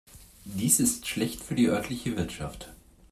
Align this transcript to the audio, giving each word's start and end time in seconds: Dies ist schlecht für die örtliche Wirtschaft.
Dies 0.45 0.79
ist 0.79 1.05
schlecht 1.05 1.43
für 1.43 1.53
die 1.53 1.67
örtliche 1.69 2.17
Wirtschaft. 2.17 2.71